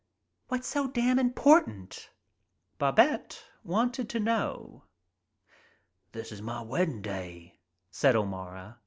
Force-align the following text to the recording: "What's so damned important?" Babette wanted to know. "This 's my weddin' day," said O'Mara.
"What's 0.47 0.67
so 0.67 0.87
damned 0.87 1.19
important?" 1.19 2.09
Babette 2.79 3.39
wanted 3.63 4.09
to 4.09 4.19
know. 4.19 4.85
"This 6.11 6.31
's 6.31 6.41
my 6.41 6.63
weddin' 6.63 7.03
day," 7.03 7.59
said 7.91 8.15
O'Mara. 8.15 8.79